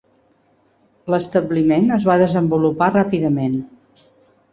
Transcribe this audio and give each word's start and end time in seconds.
L'establiment 1.13 1.85
es 1.97 2.07
va 2.11 2.15
desenvolupar 2.21 2.87
ràpidament. 2.95 3.59